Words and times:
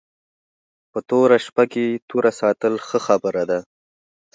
په 0.91 0.99
توره 1.09 1.37
شپه 1.45 1.63
کې 1.71 1.85
توره 2.09 2.31
ساتل 2.39 2.73
ښه 2.87 2.99
خبره 3.07 3.43
ده 3.49 3.59